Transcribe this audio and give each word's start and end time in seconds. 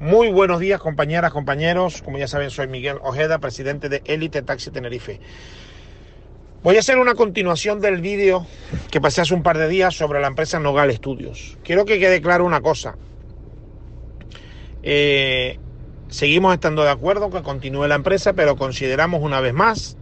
Muy 0.00 0.32
buenos 0.32 0.60
días 0.60 0.80
compañeras, 0.80 1.30
compañeros. 1.30 2.00
Como 2.00 2.16
ya 2.16 2.26
saben, 2.26 2.48
soy 2.48 2.66
Miguel 2.68 2.96
Ojeda, 3.02 3.38
presidente 3.38 3.90
de 3.90 4.00
Elite 4.06 4.40
Taxi 4.40 4.70
Tenerife. 4.70 5.20
Voy 6.62 6.76
a 6.76 6.78
hacer 6.78 6.96
una 6.96 7.14
continuación 7.14 7.80
del 7.80 8.00
vídeo 8.00 8.46
que 8.90 8.98
pasé 8.98 9.20
hace 9.20 9.34
un 9.34 9.42
par 9.42 9.58
de 9.58 9.68
días 9.68 9.94
sobre 9.94 10.18
la 10.18 10.28
empresa 10.28 10.58
Nogal 10.58 10.90
Studios. 10.90 11.58
Quiero 11.62 11.84
que 11.84 12.00
quede 12.00 12.22
claro 12.22 12.46
una 12.46 12.62
cosa. 12.62 12.96
Eh, 14.82 15.58
seguimos 16.08 16.54
estando 16.54 16.82
de 16.82 16.88
acuerdo 16.88 17.28
que 17.28 17.42
continúe 17.42 17.86
la 17.86 17.96
empresa, 17.96 18.32
pero 18.32 18.56
consideramos 18.56 19.20
una 19.22 19.42
vez 19.42 19.52
más 19.52 19.98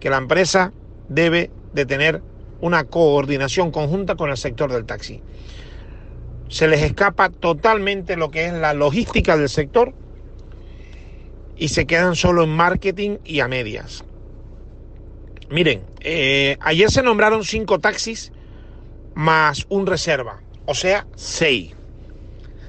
que 0.00 0.08
la 0.08 0.16
empresa 0.16 0.72
debe 1.10 1.50
de 1.74 1.84
tener 1.84 2.22
una 2.62 2.84
coordinación 2.84 3.72
conjunta 3.72 4.16
con 4.16 4.30
el 4.30 4.38
sector 4.38 4.72
del 4.72 4.86
taxi 4.86 5.20
se 6.48 6.66
les 6.68 6.82
escapa 6.82 7.28
totalmente 7.28 8.16
lo 8.16 8.30
que 8.30 8.46
es 8.46 8.52
la 8.52 8.74
logística 8.74 9.36
del 9.36 9.48
sector 9.48 9.92
y 11.56 11.68
se 11.68 11.86
quedan 11.86 12.16
solo 12.16 12.44
en 12.44 12.50
marketing 12.50 13.18
y 13.24 13.40
a 13.40 13.48
medias. 13.48 14.04
Miren, 15.50 15.82
eh, 16.00 16.56
ayer 16.60 16.90
se 16.90 17.02
nombraron 17.02 17.44
cinco 17.44 17.78
taxis 17.78 18.32
más 19.14 19.66
un 19.68 19.86
reserva, 19.86 20.42
o 20.66 20.74
sea, 20.74 21.06
seis. 21.16 21.74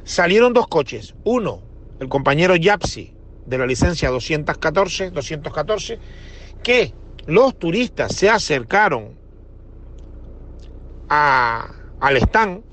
Salieron 0.04 0.54
dos 0.54 0.68
coches. 0.68 1.14
Uno, 1.24 1.62
el 2.00 2.10
compañero 2.10 2.56
Yapsi, 2.56 3.14
de 3.46 3.58
la 3.58 3.66
licencia 3.66 4.10
214, 4.10 5.12
214, 5.12 6.00
que 6.64 6.94
los 7.28 7.58
turistas 7.60 8.16
se 8.16 8.30
acercaron 8.30 9.18
a, 11.10 11.70
al 12.00 12.18
stand 12.18 12.64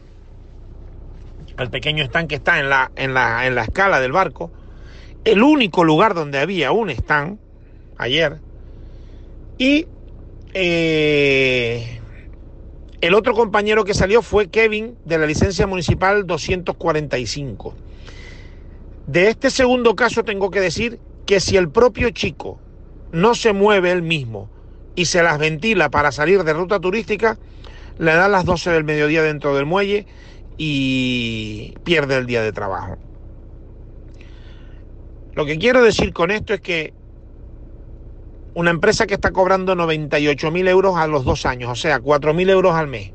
al 1.57 1.71
pequeño 1.71 2.05
stand 2.05 2.29
que 2.29 2.37
está 2.37 2.59
en 2.59 2.69
la, 2.69 2.91
en 2.97 3.15
la, 3.15 3.47
en 3.47 3.55
la 3.55 3.63
escala 3.63 4.01
del 4.01 4.13
barco, 4.13 4.51
el 5.25 5.43
único 5.43 5.85
lugar 5.85 6.15
donde 6.15 6.39
había 6.39 6.73
un 6.73 6.91
stand 6.91 7.39
ayer, 7.99 8.41
y 9.59 9.87
eh, 10.55 12.01
el 13.01 13.15
otro 13.15 13.35
compañero 13.35 13.85
que 13.85 13.95
salió 13.95 14.23
fue 14.23 14.49
Kevin 14.49 14.97
de 15.05 15.19
la 15.19 15.27
licencia 15.27 15.67
municipal 15.67 16.27
245. 16.27 17.75
De 19.07 19.29
este 19.29 19.51
segundo 19.51 19.95
caso 19.95 20.25
tengo 20.25 20.51
que 20.51 20.61
decir 20.61 20.99
que 21.27 21.41
si 21.41 21.57
el 21.57 21.69
propio 21.69 22.11
chico 22.11 22.59
no 23.13 23.35
se 23.35 23.53
mueve 23.53 23.93
él 23.93 24.03
mismo 24.03 24.51
y 24.95 25.07
se 25.07 25.23
las 25.23 25.39
ventila 25.39 25.91
para 25.91 26.11
salir 26.11 26.43
de 26.43 26.53
ruta 26.53 26.81
turística, 26.81 27.39
le 27.99 28.15
da 28.15 28.29
las 28.29 28.45
12 28.45 28.71
del 28.71 28.85
mediodía 28.85 29.23
dentro 29.23 29.55
del 29.55 29.67
muelle 29.67 30.07
y 30.57 31.75
pierde 31.85 32.17
el 32.17 32.27
día 32.27 32.43
de 32.43 32.53
trabajo. 32.53 32.97
Lo 35.35 35.45
que 35.45 35.59
quiero 35.59 35.83
decir 35.83 36.13
con 36.13 36.31
esto 36.31 36.55
es 36.55 36.61
que 36.61 36.95
una 38.55 38.71
empresa 38.71 39.07
que 39.07 39.15
está 39.15 39.33
cobrando 39.33 39.75
98 39.75 40.51
mil 40.51 40.67
euros 40.67 40.97
a 40.97 41.07
los 41.07 41.25
dos 41.25 41.45
años, 41.45 41.71
o 41.71 41.75
sea, 41.75 42.01
4 42.01 42.33
mil 42.33 42.49
euros 42.49 42.75
al 42.75 42.87
mes, 42.87 43.13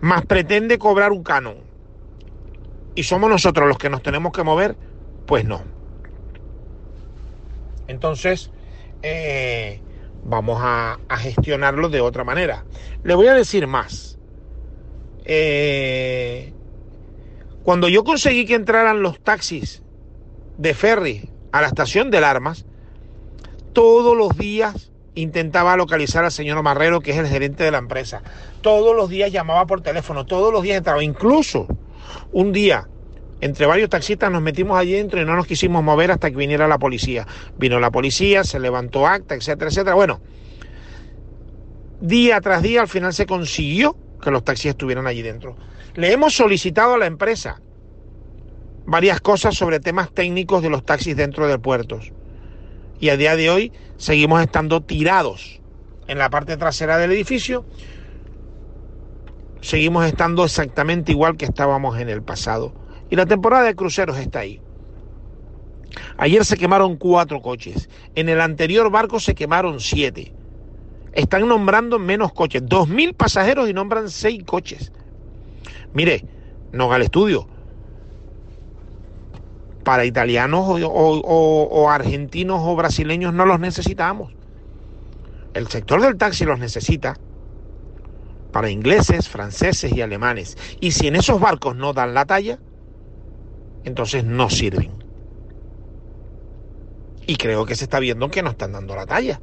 más 0.00 0.24
pretende 0.24 0.78
cobrar 0.78 1.12
un 1.12 1.22
canon, 1.22 1.58
y 2.94 3.02
somos 3.02 3.28
nosotros 3.28 3.68
los 3.68 3.76
que 3.76 3.90
nos 3.90 4.02
tenemos 4.02 4.32
que 4.32 4.42
mover, 4.42 4.74
pues 5.26 5.44
no. 5.44 5.62
Entonces, 7.88 8.50
eh, 9.02 9.80
vamos 10.24 10.58
a 10.62 10.98
gestionarlo 11.18 11.90
de 11.90 12.00
otra 12.00 12.24
manera. 12.24 12.64
Le 13.04 13.14
voy 13.14 13.28
a 13.28 13.34
decir 13.34 13.66
más. 13.66 14.17
Eh, 15.30 16.52
cuando 17.62 17.88
yo 17.90 18.02
conseguí 18.02 18.46
que 18.46 18.54
entraran 18.54 19.02
los 19.02 19.20
taxis 19.20 19.82
de 20.56 20.72
ferry 20.72 21.30
a 21.52 21.60
la 21.60 21.66
estación 21.66 22.10
de 22.10 22.18
Armas, 22.18 22.64
todos 23.74 24.16
los 24.16 24.36
días 24.38 24.90
intentaba 25.14 25.76
localizar 25.76 26.24
al 26.24 26.32
señor 26.32 26.62
Marrero, 26.62 27.00
que 27.00 27.10
es 27.10 27.18
el 27.18 27.26
gerente 27.26 27.62
de 27.62 27.70
la 27.70 27.78
empresa. 27.78 28.22
Todos 28.62 28.96
los 28.96 29.10
días 29.10 29.30
llamaba 29.30 29.66
por 29.66 29.82
teléfono, 29.82 30.24
todos 30.24 30.50
los 30.50 30.62
días 30.62 30.78
entraba. 30.78 31.04
Incluso 31.04 31.66
un 32.32 32.52
día, 32.52 32.88
entre 33.42 33.66
varios 33.66 33.90
taxistas, 33.90 34.30
nos 34.30 34.40
metimos 34.40 34.78
allí 34.78 34.92
dentro 34.92 35.20
y 35.20 35.26
no 35.26 35.36
nos 35.36 35.46
quisimos 35.46 35.84
mover 35.84 36.10
hasta 36.10 36.30
que 36.30 36.36
viniera 36.36 36.68
la 36.68 36.78
policía. 36.78 37.26
Vino 37.58 37.78
la 37.80 37.90
policía, 37.90 38.44
se 38.44 38.58
levantó 38.58 39.06
acta, 39.06 39.34
etcétera, 39.34 39.70
etcétera. 39.70 39.94
Bueno, 39.94 40.20
día 42.00 42.40
tras 42.40 42.62
día 42.62 42.80
al 42.80 42.88
final 42.88 43.12
se 43.12 43.26
consiguió 43.26 43.94
que 44.22 44.30
los 44.30 44.44
taxis 44.44 44.70
estuvieran 44.70 45.06
allí 45.06 45.22
dentro. 45.22 45.56
Le 45.94 46.12
hemos 46.12 46.34
solicitado 46.34 46.94
a 46.94 46.98
la 46.98 47.06
empresa 47.06 47.60
varias 48.86 49.20
cosas 49.20 49.54
sobre 49.54 49.80
temas 49.80 50.10
técnicos 50.12 50.62
de 50.62 50.70
los 50.70 50.84
taxis 50.84 51.16
dentro 51.16 51.46
de 51.46 51.58
puertos. 51.58 52.12
Y 53.00 53.10
a 53.10 53.16
día 53.16 53.36
de 53.36 53.50
hoy 53.50 53.72
seguimos 53.96 54.42
estando 54.42 54.80
tirados 54.82 55.60
en 56.06 56.18
la 56.18 56.30
parte 56.30 56.56
trasera 56.56 56.98
del 56.98 57.12
edificio. 57.12 57.64
Seguimos 59.60 60.06
estando 60.06 60.44
exactamente 60.44 61.12
igual 61.12 61.36
que 61.36 61.44
estábamos 61.44 61.98
en 61.98 62.08
el 62.08 62.22
pasado. 62.22 62.72
Y 63.10 63.16
la 63.16 63.26
temporada 63.26 63.64
de 63.64 63.74
cruceros 63.74 64.18
está 64.18 64.40
ahí. 64.40 64.60
Ayer 66.16 66.44
se 66.44 66.56
quemaron 66.56 66.96
cuatro 66.96 67.40
coches. 67.40 67.88
En 68.14 68.28
el 68.28 68.40
anterior 68.40 68.90
barco 68.90 69.20
se 69.20 69.34
quemaron 69.34 69.80
siete 69.80 70.34
están 71.18 71.48
nombrando 71.48 71.98
menos 71.98 72.32
coches. 72.32 72.62
Dos 72.64 72.88
mil 72.88 73.12
pasajeros 73.12 73.68
y 73.68 73.74
nombran 73.74 74.08
seis 74.08 74.42
coches. 74.44 74.92
Mire, 75.92 76.24
Nogal 76.72 77.02
Estudio. 77.02 77.48
Para 79.82 80.04
italianos 80.04 80.64
o, 80.68 81.90
argentinos 81.90 82.60
o 82.62 82.76
brasileños 82.76 83.34
no 83.34 83.46
los 83.46 83.58
necesitamos. 83.58 84.32
El 85.54 85.66
sector 85.66 86.00
del 86.00 86.16
taxi 86.16 86.44
los 86.44 86.60
necesita 86.60 87.16
para 88.52 88.70
ingleses, 88.70 89.28
franceses 89.28 89.92
y 89.92 90.02
alemanes. 90.02 90.56
Y 90.80 90.92
si 90.92 91.08
en 91.08 91.16
esos 91.16 91.40
barcos 91.40 91.74
no 91.74 91.94
dan 91.94 92.14
la 92.14 92.26
talla, 92.26 92.60
entonces 93.82 94.24
no 94.24 94.50
sirven. 94.50 94.92
Y 97.26 97.36
creo 97.36 97.66
que 97.66 97.74
se 97.74 97.84
está 97.84 97.98
viendo 97.98 98.30
que 98.30 98.42
no 98.42 98.50
están 98.50 98.72
dando 98.72 98.94
la 98.94 99.06
talla. 99.06 99.40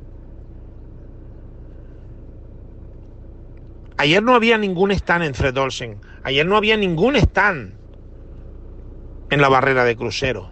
Ayer 3.98 4.22
no 4.22 4.36
había 4.36 4.58
ningún 4.58 4.92
stand 4.92 5.24
en 5.24 5.34
Fred 5.34 5.58
Olsen. 5.58 6.02
Ayer 6.24 6.46
no 6.46 6.58
había 6.58 6.76
ningún 6.76 7.16
stand 7.16 7.74
en 9.30 9.42
la 9.42 9.50
barrera 9.50 9.86
de 9.86 9.96
crucero. 9.96 10.50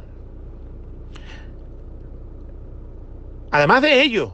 Además 3.52 3.82
de 3.82 4.02
ello, 4.02 4.34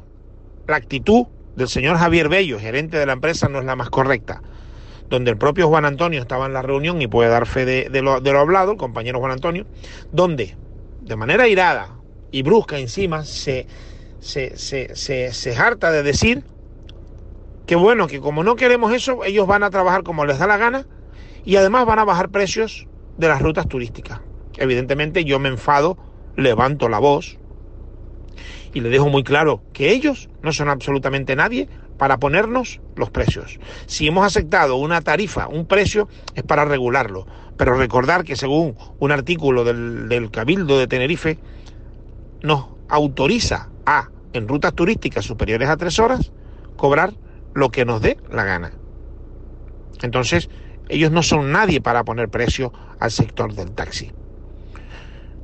la 0.67 0.77
actitud 0.77 1.25
del 1.55 1.67
señor 1.67 1.97
Javier 1.97 2.29
Bello, 2.29 2.59
gerente 2.59 2.97
de 2.97 3.05
la 3.05 3.13
empresa, 3.13 3.49
no 3.49 3.59
es 3.59 3.65
la 3.65 3.75
más 3.75 3.89
correcta. 3.89 4.41
Donde 5.09 5.31
el 5.31 5.37
propio 5.37 5.67
Juan 5.67 5.85
Antonio 5.85 6.21
estaba 6.21 6.45
en 6.45 6.53
la 6.53 6.61
reunión 6.61 7.01
y 7.01 7.07
puede 7.07 7.29
dar 7.29 7.47
fe 7.47 7.65
de, 7.65 8.01
lo, 8.01 8.13
hablado, 8.39 8.71
el 8.73 8.77
compañero 8.77 9.19
Juan 9.19 9.31
Antonio, 9.31 9.65
donde 10.11 10.55
de 11.01 11.15
manera 11.15 11.47
irada 11.47 11.95
y 12.31 12.43
brusca 12.43 12.77
encima 12.77 13.25
se, 13.25 13.65
se, 14.19 14.55
se, 14.55 14.95
se 14.95 15.57
harta 15.57 15.91
de 15.91 16.03
decir 16.03 16.43
que 17.69 17.75
bueno, 17.75 18.07
que 18.07 18.19
como 18.19 18.43
no 18.43 18.55
queremos 18.55 18.91
eso, 18.93 19.23
ellos 19.23 19.45
van 19.45 19.61
a 19.61 19.69
trabajar 19.69 20.01
como 20.01 20.25
les 20.25 20.39
da 20.39 20.47
la 20.47 20.57
gana 20.57 20.87
y 21.45 21.55
además 21.57 21.85
van 21.85 21.99
a 21.99 22.03
bajar 22.03 22.29
precios 22.29 22.87
de 23.19 23.27
las 23.27 23.43
rutas 23.43 23.67
turísticas. 23.67 24.21
Evidentemente 24.57 25.23
yo 25.23 25.37
me 25.37 25.49
enfado, 25.49 25.95
levanto 26.35 26.89
la 26.89 26.97
voz 26.97 27.37
y 28.73 28.79
le 28.79 28.89
dejo 28.89 29.09
muy 29.09 29.23
claro 29.23 29.61
que 29.71 29.91
ellos 29.91 30.29
no 30.41 30.51
son 30.51 30.67
absolutamente 30.67 31.35
nadie 31.35 31.69
para 31.99 32.17
ponernos 32.17 32.81
los 32.95 33.11
precios. 33.11 33.59
Si 33.85 34.07
hemos 34.07 34.25
aceptado 34.25 34.77
una 34.77 35.01
tarifa, 35.01 35.47
un 35.47 35.67
precio, 35.67 36.09
es 36.33 36.41
para 36.41 36.65
regularlo. 36.65 37.27
Pero 37.55 37.75
recordar 37.75 38.23
que 38.23 38.35
según 38.35 38.77
un 38.97 39.11
artículo 39.11 39.63
del, 39.63 40.09
del 40.09 40.31
Cabildo 40.31 40.79
de 40.79 40.87
Tenerife, 40.87 41.37
nos 42.41 42.65
autoriza 42.87 43.69
a, 43.85 44.09
en 44.33 44.47
rutas 44.47 44.73
turísticas 44.73 45.23
superiores 45.23 45.69
a 45.69 45.77
tres 45.77 45.99
horas, 45.99 46.31
cobrar 46.75 47.13
lo 47.53 47.69
que 47.69 47.85
nos 47.85 48.01
dé 48.01 48.17
la 48.31 48.43
gana. 48.43 48.71
Entonces, 50.01 50.49
ellos 50.87 51.11
no 51.11 51.23
son 51.23 51.51
nadie 51.51 51.81
para 51.81 52.03
poner 52.03 52.29
precio 52.29 52.73
al 52.99 53.11
sector 53.11 53.53
del 53.53 53.71
taxi. 53.71 54.11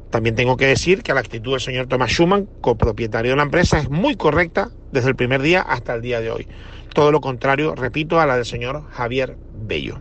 También 0.10 0.36
tengo 0.36 0.56
que 0.56 0.68
decir 0.68 1.04
que 1.04 1.14
la 1.14 1.20
actitud 1.20 1.52
del 1.52 1.60
señor 1.60 1.88
Thomas 1.88 2.12
Schumann, 2.12 2.48
copropietario 2.62 3.32
de 3.32 3.38
la 3.38 3.44
empresa, 3.44 3.80
es 3.80 3.90
muy 3.90 4.16
correcta 4.16 4.72
desde 4.92 5.10
el 5.10 5.16
primer 5.16 5.42
día 5.42 5.62
hasta 5.62 5.94
el 5.94 6.02
día 6.02 6.22
de 6.22 6.32
hoy. 6.32 6.48
Todo 6.94 7.12
lo 7.12 7.20
contrario, 7.20 7.76
repito, 7.76 8.20
a 8.20 8.26
la 8.26 8.38
del 8.38 8.46
señor 8.46 8.84
Javier 8.92 9.38
Bello. 9.54 10.00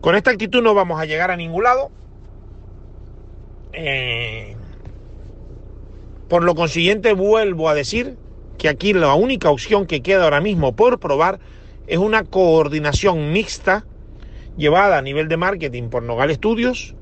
Con 0.00 0.14
esta 0.14 0.30
actitud 0.30 0.62
no 0.62 0.74
vamos 0.74 1.00
a 1.00 1.04
llegar 1.04 1.30
a 1.30 1.36
ningún 1.36 1.64
lado. 1.64 1.90
Eh, 3.72 4.56
por 6.28 6.44
lo 6.44 6.54
consiguiente, 6.54 7.12
vuelvo 7.12 7.68
a 7.68 7.74
decir 7.74 8.16
que 8.60 8.68
aquí 8.68 8.92
la 8.92 9.14
única 9.14 9.48
opción 9.48 9.86
que 9.86 10.02
queda 10.02 10.24
ahora 10.24 10.42
mismo 10.42 10.76
por 10.76 11.00
probar 11.00 11.40
es 11.86 11.96
una 11.96 12.24
coordinación 12.24 13.32
mixta 13.32 13.86
llevada 14.58 14.98
a 14.98 15.02
nivel 15.02 15.28
de 15.28 15.38
marketing 15.38 15.88
por 15.88 16.02
Nogal 16.02 16.30
Studios 16.34 16.94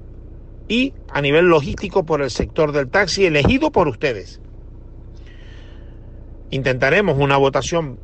y 0.69 0.94
a 1.10 1.20
nivel 1.20 1.46
logístico 1.46 2.06
por 2.06 2.22
el 2.22 2.31
sector 2.31 2.70
del 2.70 2.88
taxi 2.88 3.26
elegido 3.26 3.72
por 3.72 3.88
ustedes. 3.88 4.40
Intentaremos 6.50 7.19
una 7.19 7.37
votación 7.37 7.99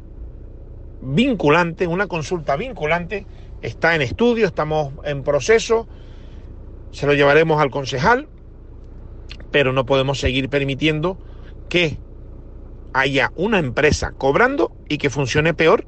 vinculante, 1.00 1.86
una 1.86 2.08
consulta 2.08 2.56
vinculante, 2.56 3.24
está 3.62 3.94
en 3.94 4.02
estudio, 4.02 4.46
estamos 4.46 4.94
en 5.04 5.22
proceso, 5.22 5.86
se 6.90 7.06
lo 7.06 7.14
llevaremos 7.14 7.60
al 7.60 7.70
concejal, 7.70 8.26
pero 9.52 9.72
no 9.72 9.86
podemos 9.86 10.18
seguir 10.18 10.48
permitiendo 10.48 11.18
que 11.68 11.98
haya 12.94 13.32
una 13.34 13.58
empresa 13.58 14.12
cobrando 14.12 14.72
y 14.88 14.98
que 14.98 15.10
funcione 15.10 15.52
peor 15.52 15.84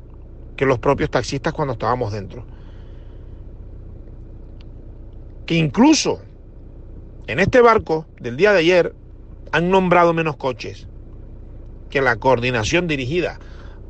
que 0.57 0.67
los 0.67 0.81
propios 0.81 1.09
taxistas 1.09 1.55
cuando 1.55 1.75
estábamos 1.75 2.13
dentro. 2.13 2.45
Que 5.47 5.55
incluso 5.55 6.21
en 7.29 7.39
este 7.39 7.61
barco 7.61 8.07
del 8.21 8.37
día 8.37 8.53
de 8.53 8.59
ayer 8.59 8.95
han 9.53 9.71
nombrado 9.71 10.13
menos 10.13 10.37
coches 10.37 10.89
que 11.91 12.03
la 12.03 12.17
coordinación 12.17 12.89
dirigida 12.89 13.39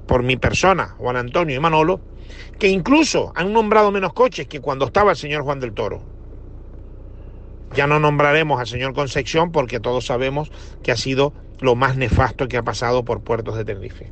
por 0.06 0.22
mi 0.22 0.36
persona, 0.36 0.94
Juan 0.98 1.16
Antonio 1.16 1.56
y 1.56 1.60
Manolo, 1.60 2.00
que 2.58 2.68
incluso 2.68 3.32
han 3.34 3.52
nombrado 3.54 3.90
menos 3.90 4.12
coches 4.12 4.46
que 4.46 4.60
cuando 4.60 4.84
estaba 4.84 5.12
el 5.12 5.16
señor 5.16 5.42
Juan 5.42 5.58
del 5.58 5.72
Toro. 5.72 6.02
Ya 7.74 7.86
no 7.86 7.98
nombraremos 7.98 8.60
al 8.60 8.66
señor 8.66 8.92
Concepción 8.92 9.52
porque 9.52 9.80
todos 9.80 10.04
sabemos 10.04 10.50
que 10.82 10.92
ha 10.92 10.96
sido 10.96 11.32
lo 11.61 11.75
más 11.75 11.97
nefasto 11.97 12.49
que 12.49 12.56
ha 12.56 12.62
pasado 12.62 13.05
por 13.05 13.23
puertos 13.23 13.56
de 13.56 13.64
Tenerife. 13.64 14.11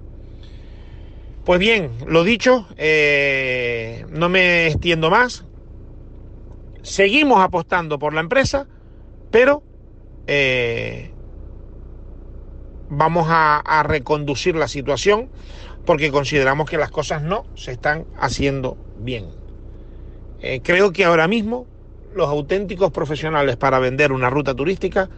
Pues 1.45 1.61
bien, 1.61 1.91
lo 2.07 2.25
dicho, 2.25 2.67
eh, 2.79 4.07
no 4.09 4.29
me 4.31 4.67
extiendo 4.67 5.11
más. 5.11 5.45
Seguimos 6.83 7.43
apostando 7.43 7.99
por 7.99 8.15
la 8.15 8.21
empresa, 8.21 8.67
pero 9.31 9.63
eh, 10.27 11.11
vamos 12.89 13.27
a, 13.29 13.83
reconducir 13.87 14.55
la 14.55 14.69
situación 14.69 15.29
porque 15.85 16.11
consideramos 16.11 16.69
que 16.69 16.79
las 16.79 16.91
cosas 16.91 17.23
no 17.23 17.45
se 17.55 17.73
están 17.73 18.07
haciendo 18.19 18.79
bien. 18.99 19.27
Eh, 20.41 20.61
creo 20.63 20.93
que 20.93 21.05
ahora 21.05 21.29
mismo 21.29 21.67
los 22.15 22.29
auténticos 22.29 22.91
profesionales 22.91 23.57
para 23.57 23.79
vender 23.81 24.13
una 24.13 24.31
ruta 24.31 24.55
turística 24.55 25.11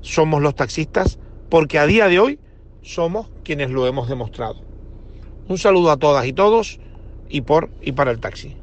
somos 0.00 0.40
los 0.40 0.54
taxistas 0.54 1.18
porque 1.56 1.78
a 1.78 1.86
día 1.86 2.06
de 2.08 2.18
hoy 2.18 2.38
somos 2.82 3.28
quienes 3.42 3.70
lo 3.70 3.86
hemos 3.86 4.10
demostrado. 4.10 4.56
Un 5.48 5.56
saludo 5.56 5.90
a 5.90 5.96
todas 5.96 6.26
y 6.26 6.34
todos 6.34 6.78
y 7.30 7.40
por 7.40 7.70
y 7.80 7.92
para 7.92 8.10
el 8.10 8.20
taxi. 8.20 8.54